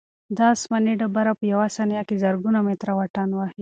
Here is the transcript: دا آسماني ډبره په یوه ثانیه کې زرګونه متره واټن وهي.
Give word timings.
دا 0.37 0.45
آسماني 0.55 0.93
ډبره 1.01 1.31
په 1.39 1.45
یوه 1.53 1.67
ثانیه 1.75 2.01
کې 2.07 2.15
زرګونه 2.23 2.59
متره 2.67 2.93
واټن 2.97 3.29
وهي. 3.33 3.53